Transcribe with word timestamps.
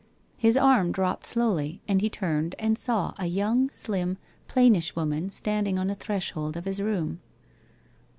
His 0.35 0.57
arm 0.57 0.91
dropped 0.91 1.27
slowly 1.27 1.79
and 1.87 2.01
he 2.01 2.09
turned 2.09 2.55
and 2.57 2.75
saw 2.75 3.13
a 3.19 3.27
young, 3.27 3.69
slim, 3.75 4.17
plainish 4.47 4.95
woman 4.95 5.29
standing 5.29 5.77
on 5.77 5.85
the 5.85 5.93
threshold 5.93 6.57
of 6.57 6.65
his 6.65 6.81
room. 6.81 7.19